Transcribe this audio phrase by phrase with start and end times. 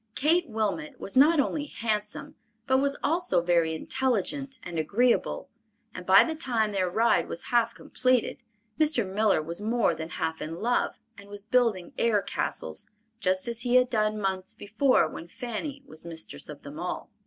[0.15, 2.33] Kate Wilmot was not only handsome,
[2.65, 5.47] but was also very intelligent and agreeable,
[5.93, 8.41] and by the time their ride was half completed,
[8.79, 9.07] Mr.
[9.07, 12.87] Miller was more than half in love and was building air castles
[13.19, 17.11] just as he had done months before when Fanny was mistress of them all.